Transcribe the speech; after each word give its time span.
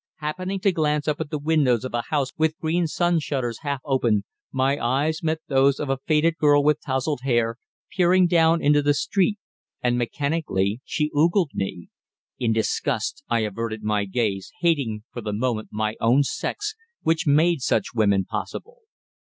Happening 0.15 0.59
to 0.61 0.71
glance 0.71 1.07
up 1.07 1.21
at 1.21 1.29
the 1.29 1.37
windows 1.37 1.85
of 1.85 1.93
a 1.93 2.01
house 2.09 2.31
with 2.35 2.57
green 2.57 2.87
sun 2.87 3.19
shutters 3.19 3.59
half 3.59 3.81
open, 3.85 4.23
my 4.51 4.79
eyes 4.83 5.21
met 5.21 5.41
those 5.47 5.79
of 5.79 5.91
a 5.91 5.99
faded 6.07 6.37
girl 6.37 6.63
with 6.63 6.81
touzled 6.83 7.19
hair, 7.21 7.57
peering 7.95 8.25
down 8.25 8.63
into 8.63 8.81
the 8.81 8.95
street, 8.95 9.37
and 9.79 9.99
mechanically 9.99 10.81
she 10.85 11.11
ogled 11.13 11.51
me. 11.53 11.89
In 12.39 12.51
disgust 12.51 13.23
I 13.29 13.41
averted 13.41 13.83
my 13.83 14.05
gaze, 14.05 14.51
hating, 14.61 15.03
for 15.11 15.21
the 15.21 15.33
moment, 15.33 15.69
my 15.71 15.93
own 16.01 16.23
sex, 16.23 16.73
which 17.03 17.27
made 17.27 17.61
such 17.61 17.93
women 17.93 18.25
possible. 18.25 18.79